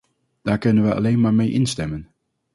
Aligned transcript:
Daar 0.41 0.57
kunnen 0.57 0.83
wij 0.83 0.93
alleen 0.93 1.19
maar 1.19 1.33
mee 1.33 1.51
instemmen. 1.51 2.11